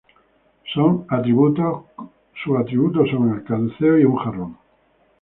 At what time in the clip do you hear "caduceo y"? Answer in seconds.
3.43-4.03